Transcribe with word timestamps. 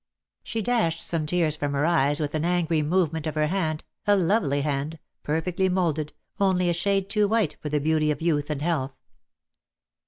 She 0.41 0.63
dashed 0.63 1.03
some 1.03 1.27
tears 1.27 1.55
from 1.55 1.73
her 1.73 1.85
eyes 1.85 2.19
with 2.19 2.33
an 2.33 2.43
angry 2.43 2.81
movement 2.81 3.27
of 3.27 3.35
her 3.35 3.45
hand, 3.45 3.83
a 4.07 4.15
lovely 4.15 4.61
hand, 4.61 4.97
per 5.21 5.39
fectly 5.43 5.71
moulded, 5.71 6.11
only 6.39 6.71
a 6.71 6.73
shade 6.73 7.07
too 7.07 7.27
white 7.27 7.55
for 7.61 7.69
the 7.69 7.77
beauty 7.79 8.09
of 8.09 8.19
youth 8.19 8.49
and 8.49 8.63
health. 8.63 8.95